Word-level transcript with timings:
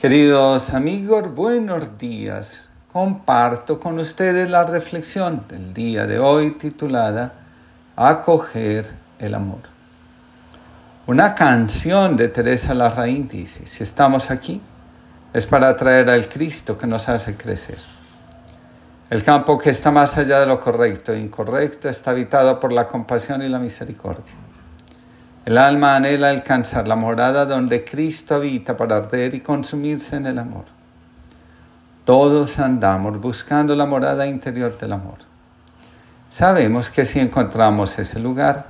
Queridos 0.00 0.72
amigos, 0.72 1.34
buenos 1.34 1.98
días. 1.98 2.70
Comparto 2.90 3.78
con 3.78 3.98
ustedes 3.98 4.48
la 4.48 4.64
reflexión 4.64 5.44
del 5.46 5.74
día 5.74 6.06
de 6.06 6.18
hoy 6.18 6.52
titulada 6.52 7.34
Acoger 7.96 8.88
el 9.18 9.34
amor. 9.34 9.60
Una 11.06 11.34
canción 11.34 12.16
de 12.16 12.28
Teresa 12.28 12.72
Larraín 12.72 13.28
dice, 13.28 13.66
si 13.66 13.82
estamos 13.82 14.30
aquí 14.30 14.62
es 15.34 15.44
para 15.44 15.68
atraer 15.68 16.08
al 16.08 16.30
Cristo 16.30 16.78
que 16.78 16.86
nos 16.86 17.10
hace 17.10 17.36
crecer. 17.36 17.80
El 19.10 19.22
campo 19.22 19.58
que 19.58 19.68
está 19.68 19.90
más 19.90 20.16
allá 20.16 20.40
de 20.40 20.46
lo 20.46 20.60
correcto 20.60 21.12
e 21.12 21.20
incorrecto 21.20 21.90
está 21.90 22.12
habitado 22.12 22.58
por 22.58 22.72
la 22.72 22.88
compasión 22.88 23.42
y 23.42 23.50
la 23.50 23.58
misericordia. 23.58 24.32
El 25.46 25.56
alma 25.56 25.96
anhela 25.96 26.28
alcanzar 26.28 26.86
la 26.86 26.96
morada 26.96 27.46
donde 27.46 27.82
Cristo 27.82 28.34
habita 28.34 28.76
para 28.76 28.96
arder 28.96 29.34
y 29.34 29.40
consumirse 29.40 30.16
en 30.16 30.26
el 30.26 30.38
amor. 30.38 30.64
Todos 32.04 32.58
andamos 32.58 33.18
buscando 33.20 33.74
la 33.74 33.86
morada 33.86 34.26
interior 34.26 34.76
del 34.78 34.92
amor. 34.92 35.18
Sabemos 36.30 36.90
que 36.90 37.06
si 37.06 37.20
encontramos 37.20 37.98
ese 37.98 38.20
lugar 38.20 38.66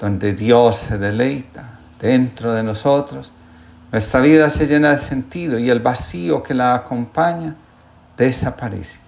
donde 0.00 0.32
Dios 0.34 0.76
se 0.76 0.98
deleita 0.98 1.78
dentro 2.00 2.54
de 2.54 2.64
nosotros, 2.64 3.30
nuestra 3.92 4.20
vida 4.20 4.50
se 4.50 4.66
llena 4.66 4.90
de 4.90 4.98
sentido 4.98 5.58
y 5.58 5.70
el 5.70 5.80
vacío 5.80 6.42
que 6.42 6.54
la 6.54 6.74
acompaña 6.74 7.54
desaparece. 8.16 8.98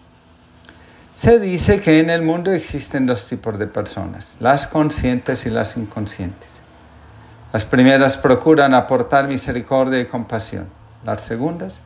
Se 1.16 1.38
dice 1.38 1.80
que 1.80 1.98
en 1.98 2.10
el 2.10 2.22
mundo 2.22 2.52
existen 2.52 3.06
dos 3.06 3.26
tipos 3.26 3.58
de 3.58 3.66
personas, 3.66 4.36
las 4.38 4.66
conscientes 4.66 5.46
y 5.46 5.50
las 5.50 5.76
inconscientes. 5.76 6.51
Las 7.52 7.66
primeras 7.66 8.16
procuran 8.16 8.72
aportar 8.72 9.28
misericordia 9.28 10.00
y 10.00 10.06
compasión. 10.06 10.68
Las 11.04 11.20
segundas 11.20 11.80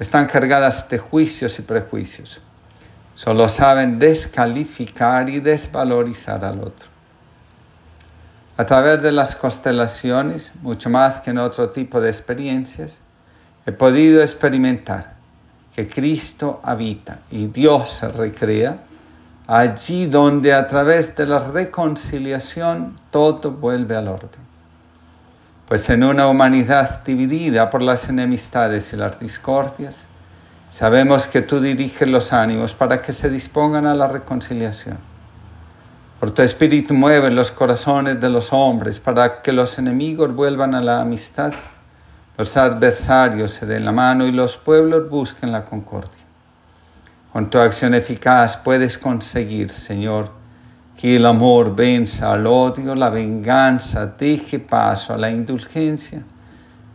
están 0.00 0.26
cargadas 0.26 0.88
de 0.88 0.98
juicios 0.98 1.56
y 1.60 1.62
prejuicios. 1.62 2.40
Solo 3.14 3.48
saben 3.48 4.00
descalificar 4.00 5.28
y 5.28 5.38
desvalorizar 5.38 6.44
al 6.44 6.60
otro. 6.60 6.88
A 8.56 8.66
través 8.66 9.00
de 9.00 9.12
las 9.12 9.36
constelaciones, 9.36 10.52
mucho 10.62 10.90
más 10.90 11.20
que 11.20 11.30
en 11.30 11.38
otro 11.38 11.70
tipo 11.70 12.00
de 12.00 12.08
experiencias, 12.08 12.98
he 13.66 13.70
podido 13.70 14.20
experimentar 14.20 15.14
que 15.76 15.88
Cristo 15.88 16.60
habita 16.64 17.20
y 17.30 17.46
Dios 17.46 17.90
se 17.90 18.08
recrea 18.08 18.78
allí 19.46 20.06
donde 20.06 20.52
a 20.54 20.66
través 20.66 21.14
de 21.14 21.24
la 21.26 21.38
reconciliación 21.38 22.98
todo 23.12 23.52
vuelve 23.52 23.94
al 23.94 24.08
orden. 24.08 24.47
Pues 25.68 25.90
en 25.90 26.02
una 26.02 26.28
humanidad 26.28 27.04
dividida 27.04 27.68
por 27.68 27.82
las 27.82 28.08
enemistades 28.08 28.90
y 28.94 28.96
las 28.96 29.20
discordias, 29.20 30.06
sabemos 30.70 31.26
que 31.26 31.42
tú 31.42 31.60
diriges 31.60 32.08
los 32.08 32.32
ánimos 32.32 32.72
para 32.72 33.02
que 33.02 33.12
se 33.12 33.28
dispongan 33.28 33.84
a 33.84 33.94
la 33.94 34.08
reconciliación. 34.08 34.96
Por 36.18 36.30
tu 36.30 36.40
espíritu 36.40 36.94
mueve 36.94 37.30
los 37.30 37.50
corazones 37.50 38.18
de 38.18 38.30
los 38.30 38.50
hombres 38.54 38.98
para 38.98 39.42
que 39.42 39.52
los 39.52 39.78
enemigos 39.78 40.34
vuelvan 40.34 40.74
a 40.74 40.80
la 40.80 41.02
amistad, 41.02 41.52
los 42.38 42.56
adversarios 42.56 43.50
se 43.50 43.66
den 43.66 43.84
la 43.84 43.92
mano 43.92 44.26
y 44.26 44.32
los 44.32 44.56
pueblos 44.56 45.10
busquen 45.10 45.52
la 45.52 45.66
concordia. 45.66 46.24
Con 47.30 47.50
tu 47.50 47.58
acción 47.58 47.92
eficaz 47.92 48.56
puedes 48.56 48.96
conseguir, 48.96 49.70
Señor, 49.70 50.37
que 50.98 51.14
el 51.14 51.26
amor 51.26 51.76
venza 51.76 52.32
al 52.32 52.44
odio, 52.48 52.92
la 52.96 53.08
venganza 53.08 54.04
deje 54.18 54.58
paso 54.58 55.14
a 55.14 55.16
la 55.16 55.30
indulgencia 55.30 56.24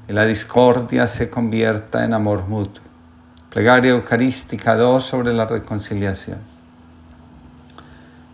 y 0.06 0.12
la 0.12 0.26
discordia 0.26 1.08
se 1.08 1.30
convierta 1.30 2.04
en 2.04 2.14
amor 2.14 2.46
mutuo. 2.50 2.84
Plegaria 3.50 3.92
Eucarística 3.92 4.76
2 4.76 5.02
sobre 5.02 5.34
la 5.34 5.46
reconciliación. 5.46 6.40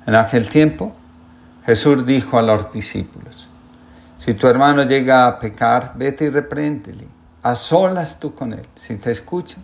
En 0.08 0.16
aquel 0.16 0.50
tiempo, 0.50 0.96
Jesús 1.68 2.04
dijo 2.04 2.40
a 2.40 2.42
los 2.42 2.72
discípulos, 2.72 3.48
si 4.18 4.34
tu 4.34 4.48
hermano 4.48 4.86
llega 4.86 5.28
a 5.28 5.38
pecar, 5.38 5.94
vete 5.96 6.26
y 6.26 6.30
repréndele, 6.32 7.08
a 7.44 7.54
solas 7.54 8.20
tú 8.20 8.34
con 8.34 8.54
él. 8.54 8.66
Si 8.76 8.96
te 8.96 9.12
escucha, 9.12 9.58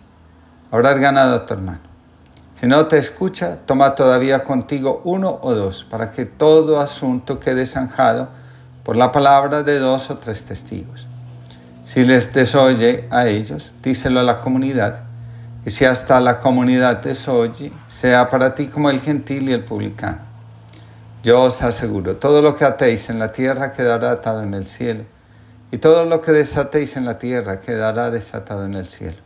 habrás 0.70 0.98
ganado 0.98 1.34
a 1.34 1.46
tu 1.46 1.54
hermano. 1.54 1.85
Si 2.58 2.66
no 2.66 2.86
te 2.86 2.96
escucha, 2.96 3.58
toma 3.66 3.94
todavía 3.94 4.42
contigo 4.42 5.02
uno 5.04 5.38
o 5.42 5.54
dos, 5.54 5.84
para 5.84 6.12
que 6.12 6.24
todo 6.24 6.80
asunto 6.80 7.38
quede 7.38 7.66
zanjado 7.66 8.28
por 8.82 8.96
la 8.96 9.12
palabra 9.12 9.62
de 9.62 9.78
dos 9.78 10.10
o 10.10 10.16
tres 10.16 10.44
testigos. 10.44 11.06
Si 11.84 12.02
les 12.02 12.32
desoye 12.32 13.08
a 13.10 13.26
ellos, 13.26 13.74
díselo 13.82 14.20
a 14.20 14.22
la 14.22 14.40
comunidad, 14.40 15.00
y 15.66 15.70
si 15.70 15.84
hasta 15.84 16.18
la 16.18 16.38
comunidad 16.38 17.02
desoye, 17.02 17.72
sea 17.88 18.30
para 18.30 18.54
ti 18.54 18.68
como 18.68 18.88
el 18.88 19.00
gentil 19.00 19.50
y 19.50 19.52
el 19.52 19.64
publicano. 19.64 20.20
Yo 21.22 21.42
os 21.42 21.62
aseguro, 21.62 22.16
todo 22.16 22.40
lo 22.40 22.56
que 22.56 22.64
atéis 22.64 23.10
en 23.10 23.18
la 23.18 23.32
tierra 23.32 23.72
quedará 23.72 24.12
atado 24.12 24.42
en 24.42 24.54
el 24.54 24.66
cielo, 24.66 25.04
y 25.70 25.76
todo 25.76 26.06
lo 26.06 26.22
que 26.22 26.32
desatéis 26.32 26.96
en 26.96 27.04
la 27.04 27.18
tierra 27.18 27.60
quedará 27.60 28.10
desatado 28.10 28.64
en 28.64 28.74
el 28.76 28.88
cielo. 28.88 29.25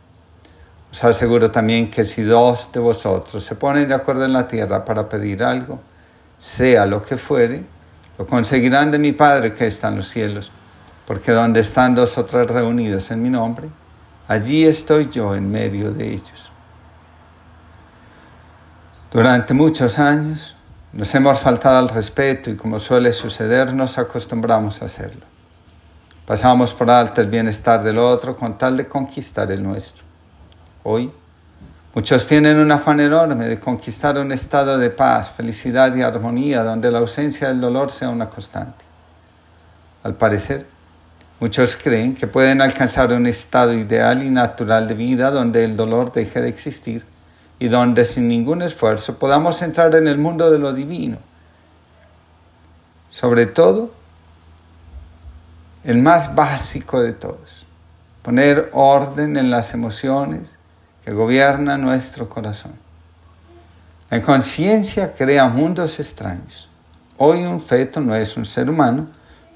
Os 0.91 1.03
aseguro 1.03 1.51
también 1.51 1.89
que 1.89 2.03
si 2.03 2.21
dos 2.23 2.69
de 2.73 2.79
vosotros 2.79 3.43
se 3.43 3.55
ponen 3.55 3.87
de 3.87 3.95
acuerdo 3.95 4.25
en 4.25 4.33
la 4.33 4.47
tierra 4.47 4.83
para 4.83 5.07
pedir 5.07 5.43
algo, 5.43 5.79
sea 6.37 6.85
lo 6.85 7.01
que 7.01 7.17
fuere, 7.17 7.63
lo 8.17 8.27
conseguirán 8.27 8.91
de 8.91 8.99
mi 8.99 9.13
Padre 9.13 9.53
que 9.53 9.67
está 9.67 9.87
en 9.87 9.97
los 9.97 10.09
cielos, 10.09 10.51
porque 11.07 11.31
donde 11.31 11.61
están 11.61 11.95
dos 11.95 12.17
o 12.17 12.25
tres 12.25 12.47
reunidos 12.47 13.09
en 13.11 13.23
mi 13.23 13.29
nombre, 13.29 13.69
allí 14.27 14.65
estoy 14.65 15.09
yo 15.09 15.33
en 15.33 15.49
medio 15.49 15.91
de 15.91 16.13
ellos. 16.13 16.51
Durante 19.11 19.53
muchos 19.53 19.97
años 19.97 20.55
nos 20.93 21.13
hemos 21.15 21.39
faltado 21.39 21.77
al 21.77 21.89
respeto 21.89 22.49
y 22.49 22.55
como 22.55 22.79
suele 22.79 23.13
suceder 23.13 23.73
nos 23.73 23.97
acostumbramos 23.97 24.81
a 24.81 24.85
hacerlo. 24.85 25.25
Pasamos 26.25 26.73
por 26.73 26.89
alto 26.89 27.21
el 27.21 27.27
bienestar 27.27 27.81
del 27.83 27.97
otro 27.97 28.35
con 28.35 28.57
tal 28.57 28.77
de 28.77 28.87
conquistar 28.87 29.51
el 29.51 29.63
nuestro. 29.63 30.00
Hoy, 30.83 31.11
muchos 31.93 32.25
tienen 32.25 32.57
un 32.57 32.71
afán 32.71 32.99
enorme 32.99 33.45
de 33.45 33.59
conquistar 33.59 34.17
un 34.17 34.31
estado 34.31 34.79
de 34.79 34.89
paz, 34.89 35.29
felicidad 35.29 35.95
y 35.95 36.01
armonía 36.01 36.63
donde 36.63 36.89
la 36.89 36.97
ausencia 36.97 37.49
del 37.49 37.61
dolor 37.61 37.91
sea 37.91 38.09
una 38.09 38.29
constante. 38.29 38.83
Al 40.01 40.15
parecer, 40.15 40.65
muchos 41.39 41.75
creen 41.75 42.15
que 42.15 42.25
pueden 42.25 42.63
alcanzar 42.63 43.13
un 43.13 43.27
estado 43.27 43.73
ideal 43.73 44.23
y 44.23 44.31
natural 44.31 44.87
de 44.87 44.95
vida 44.95 45.29
donde 45.29 45.63
el 45.63 45.77
dolor 45.77 46.11
deje 46.11 46.41
de 46.41 46.49
existir 46.49 47.05
y 47.59 47.67
donde 47.67 48.03
sin 48.03 48.27
ningún 48.27 48.63
esfuerzo 48.63 49.19
podamos 49.19 49.61
entrar 49.61 49.93
en 49.93 50.07
el 50.07 50.17
mundo 50.17 50.49
de 50.49 50.57
lo 50.57 50.73
divino. 50.73 51.17
Sobre 53.11 53.45
todo, 53.45 53.93
el 55.83 55.99
más 55.99 56.33
básico 56.33 56.99
de 56.99 57.13
todos, 57.13 57.67
poner 58.23 58.69
orden 58.73 59.37
en 59.37 59.51
las 59.51 59.75
emociones, 59.75 60.53
que 61.03 61.11
gobierna 61.11 61.77
nuestro 61.77 62.29
corazón. 62.29 62.73
La 64.09 64.17
inconsciencia 64.17 65.13
crea 65.13 65.47
mundos 65.47 65.99
extraños. 65.99 66.69
Hoy 67.17 67.45
un 67.45 67.61
feto 67.61 68.01
no 68.01 68.15
es 68.15 68.35
un 68.35 68.45
ser 68.45 68.69
humano, 68.69 69.07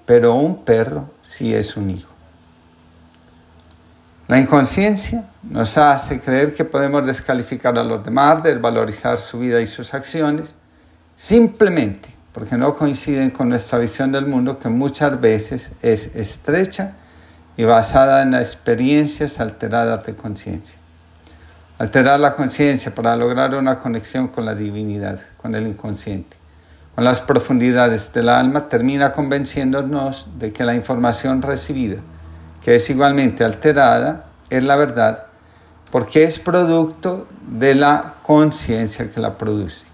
pero 0.05 0.35
un 0.35 0.63
perro 0.63 1.09
sí 1.21 1.53
es 1.53 1.75
un 1.75 1.89
hijo. 1.89 2.09
La 4.27 4.39
inconsciencia 4.39 5.25
nos 5.43 5.77
hace 5.77 6.19
creer 6.19 6.55
que 6.55 6.65
podemos 6.65 7.05
descalificar 7.05 7.77
a 7.77 7.83
los 7.83 8.03
demás, 8.03 8.41
desvalorizar 8.41 9.19
su 9.19 9.39
vida 9.39 9.61
y 9.61 9.67
sus 9.67 9.93
acciones, 9.93 10.55
simplemente 11.15 12.15
porque 12.35 12.57
no 12.57 12.75
coinciden 12.75 13.29
con 13.29 13.47
nuestra 13.47 13.79
visión 13.79 14.11
del 14.11 14.25
mundo 14.25 14.59
que 14.59 14.67
muchas 14.67 15.21
veces 15.21 15.71
es 15.81 16.15
estrecha 16.15 16.95
y 17.55 17.63
basada 17.63 18.23
en 18.23 18.33
experiencias 18.33 19.39
alteradas 19.39 20.05
de 20.05 20.15
conciencia. 20.15 20.75
Alterar 21.77 22.21
la 22.21 22.35
conciencia 22.35 22.95
para 22.95 23.17
lograr 23.17 23.53
una 23.53 23.79
conexión 23.79 24.29
con 24.29 24.45
la 24.45 24.55
divinidad, 24.55 25.19
con 25.35 25.55
el 25.55 25.67
inconsciente, 25.67 26.37
con 26.95 27.03
las 27.03 27.19
profundidades 27.19 28.13
del 28.13 28.29
alma, 28.29 28.69
termina 28.69 29.11
convenciéndonos 29.11 30.27
de 30.39 30.53
que 30.53 30.63
la 30.63 30.73
información 30.73 31.41
recibida, 31.41 31.97
que 32.63 32.75
es 32.75 32.89
igualmente 32.89 33.43
alterada, 33.43 34.27
es 34.49 34.63
la 34.63 34.77
verdad, 34.77 35.25
porque 35.91 36.23
es 36.23 36.39
producto 36.39 37.27
de 37.45 37.75
la 37.75 38.15
conciencia 38.23 39.09
que 39.09 39.19
la 39.19 39.37
produce. 39.37 39.85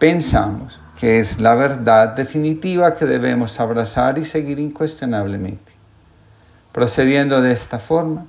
Pensamos 0.00 0.80
que 0.98 1.20
es 1.20 1.40
la 1.40 1.54
verdad 1.54 2.16
definitiva 2.16 2.96
que 2.96 3.04
debemos 3.04 3.60
abrazar 3.60 4.18
y 4.18 4.24
seguir 4.24 4.58
incuestionablemente. 4.58 5.70
Procediendo 6.72 7.40
de 7.42 7.52
esta 7.52 7.78
forma, 7.78 8.26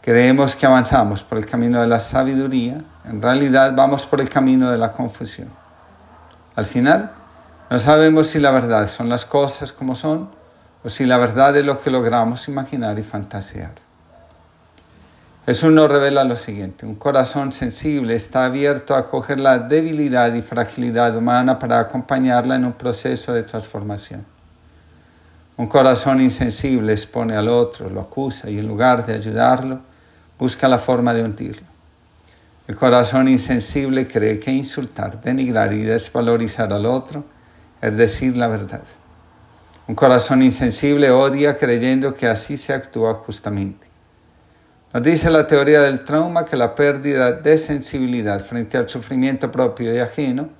creemos 0.00 0.56
que 0.56 0.66
avanzamos 0.66 1.22
por 1.22 1.38
el 1.38 1.46
camino 1.46 1.80
de 1.80 1.86
la 1.86 2.00
sabiduría, 2.00 2.78
en 3.04 3.20
realidad 3.20 3.72
vamos 3.74 4.06
por 4.06 4.20
el 4.20 4.28
camino 4.28 4.70
de 4.70 4.78
la 4.78 4.92
confusión. 4.92 5.48
Al 6.54 6.66
final, 6.66 7.12
no 7.70 7.78
sabemos 7.78 8.28
si 8.28 8.38
la 8.38 8.50
verdad 8.50 8.88
son 8.88 9.08
las 9.08 9.24
cosas 9.24 9.72
como 9.72 9.94
son 9.94 10.30
o 10.82 10.88
si 10.88 11.04
la 11.04 11.18
verdad 11.18 11.56
es 11.56 11.66
lo 11.66 11.80
que 11.80 11.90
logramos 11.90 12.48
imaginar 12.48 12.98
y 12.98 13.02
fantasear. 13.02 13.72
Jesús 15.44 15.72
nos 15.72 15.90
revela 15.90 16.24
lo 16.24 16.36
siguiente, 16.36 16.84
un 16.84 16.96
corazón 16.96 17.52
sensible 17.52 18.14
está 18.14 18.44
abierto 18.44 18.94
a 18.94 18.98
acoger 18.98 19.40
la 19.40 19.58
debilidad 19.58 20.34
y 20.34 20.42
fragilidad 20.42 21.16
humana 21.16 21.58
para 21.58 21.80
acompañarla 21.80 22.56
en 22.56 22.66
un 22.66 22.74
proceso 22.74 23.32
de 23.32 23.44
transformación. 23.44 24.26
Un 25.58 25.66
corazón 25.66 26.20
insensible 26.20 26.92
expone 26.92 27.36
al 27.36 27.48
otro, 27.48 27.90
lo 27.90 28.00
acusa 28.00 28.48
y 28.48 28.60
en 28.60 28.68
lugar 28.68 29.04
de 29.04 29.14
ayudarlo, 29.14 29.80
busca 30.38 30.68
la 30.68 30.78
forma 30.78 31.12
de 31.12 31.24
hundirlo. 31.24 31.66
El 32.68 32.76
corazón 32.76 33.26
insensible 33.26 34.06
cree 34.06 34.38
que 34.38 34.52
insultar, 34.52 35.20
denigrar 35.20 35.72
y 35.72 35.82
desvalorizar 35.82 36.72
al 36.72 36.86
otro 36.86 37.24
es 37.82 37.96
decir 37.96 38.36
la 38.36 38.46
verdad. 38.46 38.84
Un 39.88 39.96
corazón 39.96 40.42
insensible 40.42 41.10
odia 41.10 41.58
creyendo 41.58 42.14
que 42.14 42.28
así 42.28 42.56
se 42.56 42.72
actúa 42.72 43.14
justamente. 43.14 43.88
Nos 44.94 45.02
dice 45.02 45.28
la 45.28 45.48
teoría 45.48 45.80
del 45.80 46.04
trauma 46.04 46.44
que 46.44 46.56
la 46.56 46.76
pérdida 46.76 47.32
de 47.32 47.58
sensibilidad 47.58 48.38
frente 48.44 48.78
al 48.78 48.88
sufrimiento 48.88 49.50
propio 49.50 49.92
y 49.92 49.98
ajeno 49.98 50.50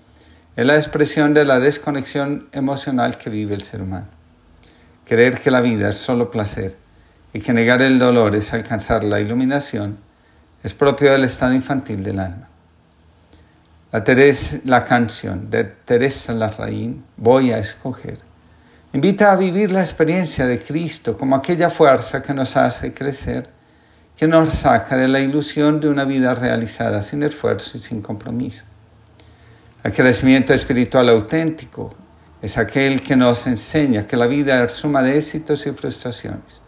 es 0.57 0.67
la 0.67 0.77
expresión 0.77 1.35
de 1.35 1.45
la 1.45 1.61
desconexión 1.61 2.49
emocional 2.51 3.17
que 3.17 3.31
vive 3.31 3.55
el 3.55 3.63
ser 3.63 3.81
humano. 3.81 4.18
Creer 5.09 5.39
que 5.39 5.51
la 5.51 5.61
vida 5.61 5.89
es 5.89 5.99
solo 5.99 6.31
placer 6.31 6.77
y 7.33 7.41
que 7.41 7.53
negar 7.53 7.81
el 7.81 7.99
dolor 7.99 8.37
es 8.37 8.53
alcanzar 8.53 9.05
la 9.05 9.21
iluminación 9.21 9.99
es 10.63 10.75
propio 10.75 11.13
del 11.13 11.25
estado 11.25 11.55
infantil 11.55 12.03
del 12.03 12.19
alma. 12.19 12.49
La, 13.93 14.05
la 14.65 14.85
canción 14.85 15.49
de 15.49 15.65
Teresa 15.65 16.35
Larraín, 16.35 17.05
Voy 17.17 17.53
a 17.53 17.59
escoger, 17.59 18.19
invita 18.93 19.33
a 19.33 19.37
vivir 19.37 19.73
la 19.73 19.81
experiencia 19.81 20.47
de 20.47 20.61
Cristo 20.61 21.17
como 21.17 21.37
aquella 21.37 21.71
fuerza 21.71 22.23
que 22.23 22.35
nos 22.35 22.57
hace 22.57 22.93
crecer 22.93 23.49
que 24.19 24.27
nos 24.27 24.53
saca 24.53 24.97
de 24.97 25.07
la 25.07 25.21
ilusión 25.21 25.81
de 25.81 25.89
una 25.89 26.05
vida 26.05 26.35
realizada 26.35 27.03
sin 27.03 27.23
esfuerzo 27.23 27.79
y 27.79 27.81
sin 27.81 28.03
compromiso. 28.03 28.65
El 29.85 29.93
crecimiento 29.93 30.53
espiritual 30.53 31.09
auténtico 31.09 31.95
es 32.41 32.59
aquel 32.59 33.03
que 33.03 33.17
nos 33.17 33.47
enseña 33.47 34.07
que 34.07 34.17
la 34.17 34.27
vida 34.27 34.63
es 34.63 34.73
suma 34.73 35.03
de 35.03 35.19
éxitos 35.19 35.67
y 35.67 35.73
frustraciones. 35.73 36.63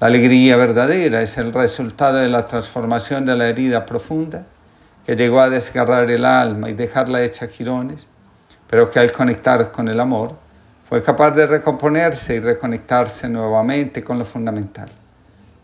La 0.00 0.08
alegría 0.08 0.56
verdadera 0.56 1.22
es 1.22 1.38
el 1.38 1.52
resultado 1.52 2.18
de 2.18 2.28
la 2.28 2.46
transformación 2.46 3.24
de 3.24 3.36
la 3.36 3.48
herida 3.48 3.86
profunda 3.86 4.46
que 5.06 5.16
llegó 5.16 5.40
a 5.40 5.48
desgarrar 5.48 6.10
el 6.10 6.24
alma 6.24 6.70
y 6.70 6.74
dejarla 6.74 7.22
hecha 7.22 7.48
jirones, 7.48 8.06
pero 8.68 8.90
que 8.90 8.98
al 8.98 9.12
conectar 9.12 9.70
con 9.70 9.88
el 9.88 10.00
amor 10.00 10.36
fue 10.88 11.02
capaz 11.02 11.30
de 11.32 11.46
recomponerse 11.46 12.36
y 12.36 12.40
reconectarse 12.40 13.28
nuevamente 13.28 14.02
con 14.02 14.18
lo 14.18 14.24
fundamental 14.24 14.90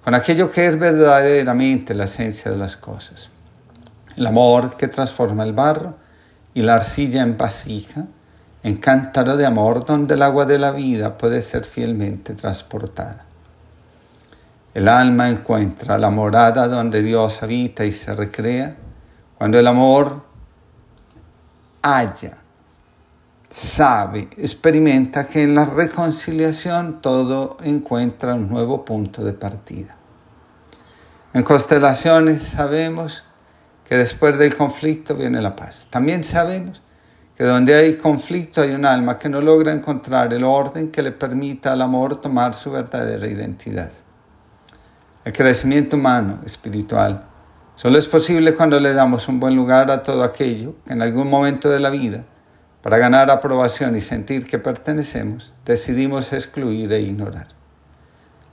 con 0.03 0.15
aquello 0.15 0.51
que 0.51 0.67
es 0.67 0.79
verdaderamente 0.79 1.95
la 1.95 2.05
esencia 2.05 2.51
de 2.51 2.57
las 2.57 2.77
cosas. 2.77 3.29
El 4.17 4.27
amor 4.27 4.77
que 4.77 4.89
transforma 4.89 5.45
el 5.45 5.53
barro 5.53 5.97
y 6.55 6.63
la 6.63 6.77
arcilla 6.77 7.23
en 7.23 7.37
vasija, 7.37 8.07
en 8.63 8.77
cántaro 8.77 9.37
de 9.37 9.47
amor 9.47 9.87
donde 9.87 10.15
el 10.15 10.23
agua 10.23 10.45
de 10.45 10.59
la 10.59 10.71
vida 10.71 11.17
puede 11.17 11.43
ser 11.43 11.65
fielmente 11.65 12.35
transportada. 12.35 13.25
El 14.75 14.89
alma 14.89 15.29
encuentra 15.29 15.99
la 15.99 16.11
morada 16.11 16.69
donde 16.69 17.03
Dios 17.03 17.43
habita 17.43 17.85
y 17.85 17.93
se 17.93 18.15
recrea 18.15 18.77
cuando 19.37 19.59
el 19.59 19.67
amor 19.67 20.23
halla 21.83 22.39
sabe, 23.49 24.29
experimenta 24.37 25.27
que 25.27 25.43
en 25.43 25.57
la 25.57 25.65
reconciliación 25.65 27.01
todo 27.03 27.57
encuentra 27.63 28.35
un 28.35 28.49
nuevo 28.49 28.85
punto 28.85 29.25
de 29.25 29.33
partida. 29.33 29.97
En 31.35 31.43
constelaciones 31.43 32.43
sabemos 32.43 33.25
que 33.89 33.97
después 33.97 34.39
del 34.39 34.57
conflicto 34.57 35.17
viene 35.17 35.43
la 35.43 35.57
paz. 35.57 35.89
También 35.91 36.23
sabemos 36.23 36.81
que 37.41 37.47
donde 37.47 37.75
hay 37.75 37.97
conflicto 37.97 38.61
hay 38.61 38.73
un 38.73 38.85
alma 38.85 39.19
que 39.19 39.31
no 39.31 39.41
logra 39.41 39.73
encontrar 39.73 40.31
el 40.35 40.45
orden 40.45 40.91
que 40.91 41.01
le 41.01 41.11
permita 41.11 41.73
al 41.73 41.81
amor 41.81 42.21
tomar 42.21 42.55
su 42.55 42.71
verdadera 42.71 43.27
identidad. 43.27 43.91
El 45.25 45.33
crecimiento 45.33 45.97
humano, 45.97 46.41
espiritual, 46.45 47.25
solo 47.77 47.97
es 47.97 48.07
posible 48.07 48.55
cuando 48.55 48.79
le 48.79 48.93
damos 48.93 49.27
un 49.27 49.41
buen 49.41 49.57
lugar 49.57 49.91
a 49.91 50.03
todo 50.03 50.23
aquello 50.23 50.75
que 50.87 50.93
en 50.93 51.01
algún 51.01 51.31
momento 51.31 51.71
de 51.71 51.81
la 51.81 51.89
vida 51.89 52.25
para 52.83 52.99
ganar 52.99 53.31
aprobación 53.31 53.97
y 53.97 54.03
sentir 54.03 54.47
que 54.47 54.59
pertenecemos, 54.59 55.51
decidimos 55.65 56.35
excluir 56.35 56.93
e 56.93 57.01
ignorar. 57.01 57.47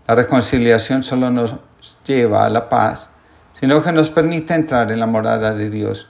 La 0.07 0.15
reconciliación 0.15 1.03
solo 1.03 1.29
nos 1.29 1.57
lleva 2.05 2.45
a 2.45 2.49
la 2.49 2.69
paz, 2.69 3.11
sino 3.51 3.83
que 3.83 3.91
nos 3.91 4.09
permite 4.09 4.53
entrar 4.53 4.89
en 4.93 5.01
la 5.01 5.07
morada 5.07 5.53
de 5.53 5.69
Dios, 5.69 6.07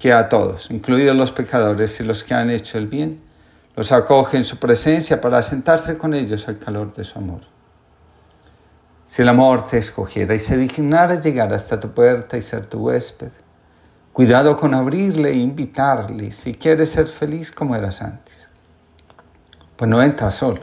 que 0.00 0.12
a 0.12 0.28
todos, 0.28 0.72
incluidos 0.72 1.14
los 1.14 1.30
pecadores 1.30 2.00
y 2.00 2.04
los 2.04 2.24
que 2.24 2.34
han 2.34 2.50
hecho 2.50 2.76
el 2.78 2.88
bien, 2.88 3.22
los 3.76 3.92
acoge 3.92 4.36
en 4.36 4.44
su 4.44 4.56
presencia 4.56 5.20
para 5.20 5.40
sentarse 5.42 5.96
con 5.96 6.14
ellos 6.14 6.48
al 6.48 6.58
calor 6.58 6.92
de 6.94 7.04
su 7.04 7.20
amor. 7.20 7.42
Si 9.06 9.22
el 9.22 9.28
amor 9.28 9.68
te 9.68 9.78
escogiera 9.78 10.34
y 10.34 10.40
se 10.40 10.56
dignara 10.56 11.20
llegar 11.20 11.54
hasta 11.54 11.78
tu 11.78 11.92
puerta 11.92 12.36
y 12.36 12.42
ser 12.42 12.66
tu 12.66 12.80
huésped, 12.80 13.30
Cuidado 14.12 14.56
con 14.56 14.74
abrirle 14.74 15.30
e 15.30 15.36
invitarle 15.36 16.32
si 16.32 16.54
quieres 16.54 16.90
ser 16.90 17.06
feliz 17.06 17.52
como 17.52 17.76
eras 17.76 18.02
antes. 18.02 18.48
Pues 19.76 19.88
no 19.88 20.02
entras 20.02 20.34
solo. 20.34 20.62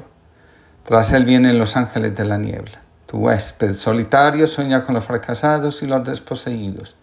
Tras 0.84 1.14
él 1.14 1.24
vienen 1.24 1.58
los 1.58 1.78
ángeles 1.78 2.14
de 2.16 2.26
la 2.26 2.38
niebla. 2.38 2.82
Tu 3.06 3.18
huésped 3.18 3.74
solitario 3.74 4.48
sueña 4.48 4.84
con 4.84 4.96
los 4.96 5.06
fracasados 5.06 5.82
y 5.82 5.88
los 5.88 6.04
desposeídos, 6.04 6.98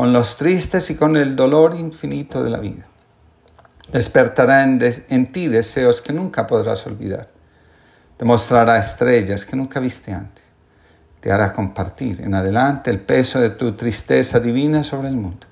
con 0.00 0.14
los 0.14 0.38
tristes 0.38 0.88
y 0.88 0.94
con 0.94 1.14
el 1.18 1.36
dolor 1.36 1.74
infinito 1.74 2.42
de 2.42 2.48
la 2.48 2.58
vida. 2.58 2.86
Despertará 3.92 4.64
en, 4.64 5.30
ti 5.30 5.46
deseos 5.46 6.00
que 6.00 6.14
nunca 6.14 6.46
podrás 6.46 6.86
olvidar. 6.86 7.28
Te 8.16 8.24
mostrará 8.24 8.78
estrellas 8.78 9.44
que 9.44 9.56
nunca 9.56 9.78
viste 9.78 10.10
antes. 10.10 10.42
Te 11.20 11.30
hará 11.30 11.52
compartir 11.52 12.22
en 12.22 12.34
adelante 12.34 12.88
el 12.88 12.98
peso 13.00 13.40
de 13.40 13.50
tu 13.50 13.74
tristeza 13.74 14.40
divina 14.40 14.82
sobre 14.84 15.08
el 15.08 15.16
mundo. 15.16 15.46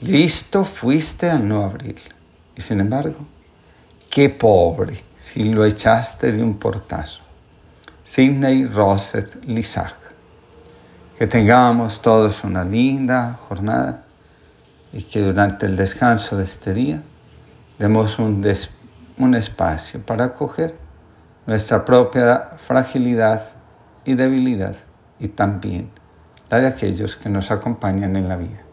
Listo 0.00 0.64
fuiste 0.64 1.30
al 1.30 1.46
no 1.46 1.64
abrir. 1.64 2.00
Y 2.56 2.62
sin 2.62 2.80
embargo, 2.80 3.28
qué 4.10 4.28
pobre 4.28 5.04
si 5.22 5.44
lo 5.44 5.64
echaste 5.64 6.32
de 6.32 6.42
un 6.42 6.58
portazo. 6.58 7.22
Sidney 8.02 8.64
Rosset 8.64 9.44
Lisak. 9.44 10.05
Que 11.18 11.26
tengamos 11.26 12.02
todos 12.02 12.44
una 12.44 12.64
linda 12.64 13.38
jornada 13.48 14.02
y 14.92 15.02
que 15.02 15.20
durante 15.20 15.66
el 15.66 15.76
descanso 15.76 16.36
de 16.36 16.44
este 16.44 16.74
día 16.74 17.00
demos 17.78 18.18
un, 18.18 18.46
un 19.18 19.34
espacio 19.34 20.00
para 20.02 20.24
acoger 20.24 20.74
nuestra 21.46 21.84
propia 21.84 22.50
fragilidad 22.58 23.42
y 24.04 24.14
debilidad 24.14 24.76
y 25.18 25.28
también 25.28 25.90
la 26.50 26.60
de 26.60 26.66
aquellos 26.66 27.16
que 27.16 27.28
nos 27.28 27.50
acompañan 27.50 28.16
en 28.16 28.28
la 28.28 28.36
vida. 28.36 28.65